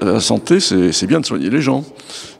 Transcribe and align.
la 0.00 0.20
santé, 0.20 0.60
c'est 0.60 1.06
bien 1.06 1.20
de 1.20 1.26
soigner 1.26 1.50
les 1.50 1.60
gens, 1.60 1.84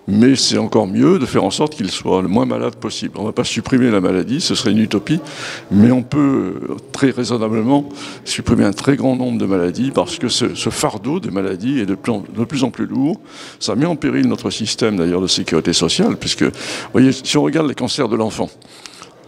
mais 0.09 0.35
c'est 0.35 0.59
encore 0.59 0.87
mieux 0.87 1.19
de 1.19 1.27
faire 1.27 1.45
en 1.45 1.51
sorte 1.51 1.75
qu'ils 1.75 1.91
soient 1.91 2.23
le 2.23 2.29
moins 2.29 2.47
malades 2.47 2.77
possible. 2.77 3.15
On 3.17 3.23
ne 3.23 3.27
va 3.27 3.33
pas 3.33 3.45
supprimer 3.45 3.91
la 3.91 4.01
maladie, 4.01 4.41
ce 4.41 4.55
serait 4.55 4.73
une 4.73 4.79
utopie, 4.79 5.21
mais 5.71 5.91
on 5.91 6.03
peut 6.03 6.55
très 6.93 7.11
raisonnablement 7.11 7.89
supprimer 8.25 8.65
un 8.65 8.73
très 8.73 8.97
grand 8.97 9.17
nombre 9.17 9.39
de 9.39 9.47
maladies 9.47 9.91
parce 9.91 10.19
que 10.19 10.29
ce, 10.29 10.47
fardeau 10.71 11.21
des 11.21 11.31
maladies 11.31 11.81
est 11.81 11.87
de 11.87 11.95
plus, 11.95 12.65
en, 12.65 12.71
plus, 12.71 12.87
lourd. 12.87 13.21
Ça 13.59 13.75
met 13.75 13.87
en 13.87 13.97
péril 13.97 14.27
notre 14.27 14.51
système 14.51 14.97
d'ailleurs 14.97 15.21
de 15.21 15.27
sécurité 15.27 15.73
sociale, 15.73 16.17
puisque, 16.17 16.45
vous 16.45 16.51
voyez, 16.93 17.13
si 17.13 17.37
on 17.37 17.43
regarde 17.43 17.69
les 17.69 17.75
cancers 17.75 18.09
de 18.09 18.17
l'enfant, 18.17 18.49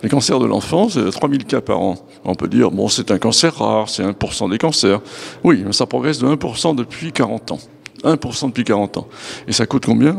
les 0.02 0.08
cancers 0.08 0.40
de 0.40 0.46
l'enfance, 0.46 0.98
3000 1.12 1.44
cas 1.44 1.60
par 1.60 1.80
an. 1.80 1.96
On 2.24 2.34
peut 2.34 2.48
dire, 2.48 2.70
bon, 2.70 2.88
c'est 2.88 3.10
un 3.10 3.18
cancer 3.18 3.54
rare, 3.54 3.88
c'est 3.88 4.02
1% 4.02 4.50
des 4.50 4.58
cancers. 4.58 5.00
Oui, 5.44 5.62
mais 5.64 5.72
ça 5.72 5.86
progresse 5.86 6.18
de 6.18 6.26
1% 6.26 6.74
depuis 6.74 7.12
40 7.12 7.52
ans. 7.52 7.58
1% 8.04 8.48
depuis 8.48 8.64
40 8.64 8.98
ans. 8.98 9.08
Et 9.48 9.52
ça 9.52 9.66
coûte 9.66 9.86
combien? 9.86 10.18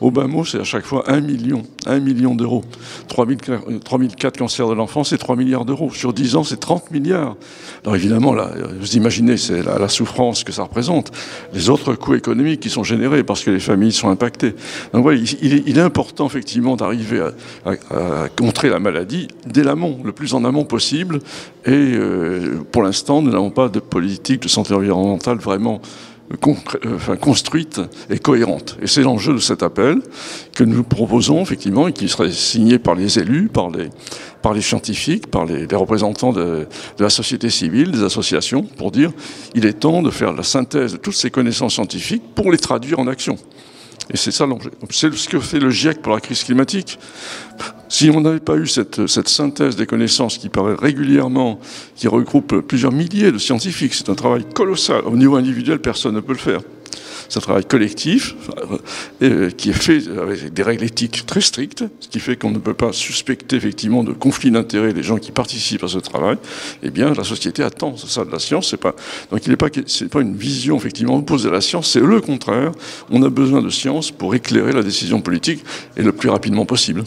Au 0.00 0.10
bas 0.10 0.26
mot, 0.26 0.44
c'est 0.44 0.60
à 0.60 0.64
chaque 0.64 0.84
fois 0.84 1.04
1 1.10 1.20
million, 1.20 1.62
1 1.86 2.00
million 2.00 2.34
d'euros. 2.34 2.64
3004 3.08 4.38
cancers 4.38 4.68
de 4.68 4.74
l'enfance, 4.74 5.10
c'est 5.10 5.18
3 5.18 5.36
milliards 5.36 5.64
d'euros. 5.64 5.90
Sur 5.92 6.12
10 6.12 6.36
ans, 6.36 6.44
c'est 6.44 6.58
30 6.58 6.90
milliards. 6.90 7.36
Alors 7.84 7.96
évidemment, 7.96 8.32
là, 8.32 8.50
vous 8.78 8.96
imaginez, 8.96 9.36
c'est 9.36 9.62
la, 9.62 9.88
souffrance 9.88 10.44
que 10.44 10.52
ça 10.52 10.64
représente. 10.64 11.10
Les 11.54 11.70
autres 11.70 11.94
coûts 11.94 12.14
économiques 12.14 12.60
qui 12.60 12.70
sont 12.70 12.84
générés 12.84 13.24
parce 13.24 13.42
que 13.42 13.50
les 13.50 13.60
familles 13.60 13.92
sont 13.92 14.10
impactées. 14.10 14.54
Donc 14.92 15.02
voilà, 15.02 15.18
il, 15.40 15.78
est, 15.78 15.80
important 15.80 16.26
effectivement 16.26 16.76
d'arriver 16.76 17.26
à, 17.64 18.28
contrer 18.36 18.68
la 18.68 18.78
maladie 18.78 19.28
dès 19.46 19.62
l'amont, 19.62 19.98
le 20.04 20.12
plus 20.12 20.34
en 20.34 20.44
amont 20.44 20.64
possible. 20.64 21.20
Et 21.64 21.70
euh, 21.72 22.64
pour 22.70 22.82
l'instant, 22.82 23.22
nous 23.22 23.30
n'avons 23.30 23.50
pas 23.50 23.68
de 23.68 23.80
politique 23.80 24.42
de 24.42 24.48
santé 24.48 24.74
environnementale 24.74 25.38
vraiment 25.38 25.80
construite 27.20 27.80
et 28.10 28.18
cohérente. 28.18 28.76
Et 28.82 28.86
c'est 28.86 29.02
l'enjeu 29.02 29.32
de 29.32 29.38
cet 29.38 29.62
appel 29.62 30.00
que 30.54 30.64
nous 30.64 30.82
proposons 30.82 31.40
effectivement 31.40 31.88
et 31.88 31.92
qui 31.92 32.08
serait 32.08 32.32
signé 32.32 32.78
par 32.78 32.94
les 32.94 33.18
élus, 33.18 33.48
par 33.48 33.70
les, 33.70 33.88
par 34.42 34.52
les 34.52 34.60
scientifiques, 34.60 35.28
par 35.28 35.46
les, 35.46 35.66
représentants 35.74 36.32
de, 36.32 36.66
de, 36.98 37.02
la 37.02 37.10
société 37.10 37.48
civile, 37.48 37.90
des 37.90 38.02
associations, 38.02 38.62
pour 38.62 38.90
dire 38.90 39.12
il 39.54 39.64
est 39.64 39.80
temps 39.80 40.02
de 40.02 40.10
faire 40.10 40.32
la 40.32 40.42
synthèse 40.42 40.92
de 40.92 40.96
toutes 40.98 41.14
ces 41.14 41.30
connaissances 41.30 41.74
scientifiques 41.74 42.22
pour 42.34 42.52
les 42.52 42.58
traduire 42.58 42.98
en 42.98 43.06
action. 43.06 43.38
Et 44.10 44.16
c'est 44.16 44.30
ça 44.30 44.46
l'enjeu. 44.46 44.70
C'est 44.90 45.12
ce 45.12 45.28
que 45.28 45.38
fait 45.38 45.58
le 45.58 45.70
GIEC 45.70 46.00
pour 46.00 46.14
la 46.14 46.20
crise 46.20 46.42
climatique. 46.44 46.98
Si 47.88 48.10
on 48.10 48.20
n'avait 48.20 48.40
pas 48.40 48.56
eu 48.56 48.66
cette, 48.66 49.06
cette, 49.06 49.28
synthèse 49.28 49.76
des 49.76 49.86
connaissances 49.86 50.38
qui 50.38 50.48
paraît 50.48 50.74
régulièrement, 50.74 51.58
qui 51.94 52.08
regroupe 52.08 52.60
plusieurs 52.60 52.92
milliers 52.92 53.32
de 53.32 53.38
scientifiques, 53.38 53.94
c'est 53.94 54.08
un 54.08 54.14
travail 54.14 54.44
colossal. 54.54 55.02
Au 55.06 55.16
niveau 55.16 55.36
individuel, 55.36 55.80
personne 55.80 56.14
ne 56.14 56.20
peut 56.20 56.32
le 56.32 56.38
faire. 56.38 56.60
C'est 57.28 57.38
un 57.38 57.42
travail 57.42 57.64
collectif 57.64 58.34
euh, 59.22 59.50
qui 59.50 59.70
est 59.70 59.74
fait 59.74 60.02
avec 60.18 60.52
des 60.52 60.62
règles 60.62 60.84
éthiques 60.84 61.26
très 61.26 61.40
strictes, 61.40 61.84
ce 62.00 62.08
qui 62.08 62.20
fait 62.20 62.36
qu'on 62.36 62.50
ne 62.50 62.58
peut 62.58 62.74
pas 62.74 62.92
suspecter 62.92 63.56
effectivement 63.56 64.02
de 64.02 64.12
conflit 64.12 64.50
d'intérêts 64.50 64.92
des 64.92 65.02
gens 65.02 65.18
qui 65.18 65.30
participent 65.30 65.84
à 65.84 65.88
ce 65.88 65.98
travail. 65.98 66.38
Eh 66.82 66.90
bien, 66.90 67.12
la 67.12 67.24
société 67.24 67.62
attend 67.62 67.96
ça 67.96 68.24
de 68.24 68.30
la 68.30 68.38
science. 68.38 68.70
C'est 68.70 68.76
pas 68.76 68.94
donc 69.30 69.44
il 69.46 69.50
n'est 69.50 69.56
pas 69.56 69.68
pas 70.10 70.20
une 70.20 70.36
vision 70.36 70.76
effectivement 70.76 71.16
opposée 71.16 71.48
à 71.48 71.52
la 71.52 71.60
science, 71.60 71.90
c'est 71.90 72.00
le 72.00 72.20
contraire. 72.20 72.72
On 73.10 73.22
a 73.22 73.28
besoin 73.28 73.62
de 73.62 73.70
science 73.70 74.10
pour 74.10 74.34
éclairer 74.34 74.72
la 74.72 74.82
décision 74.82 75.20
politique 75.20 75.64
et 75.96 76.02
le 76.02 76.12
plus 76.12 76.28
rapidement 76.28 76.64
possible. 76.64 77.04